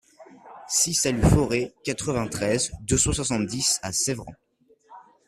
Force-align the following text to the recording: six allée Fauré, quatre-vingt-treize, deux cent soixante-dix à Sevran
six 0.67 1.05
allée 1.05 1.21
Fauré, 1.21 1.75
quatre-vingt-treize, 1.83 2.71
deux 2.81 2.97
cent 2.97 3.13
soixante-dix 3.13 3.77
à 3.83 3.91
Sevran 3.91 4.33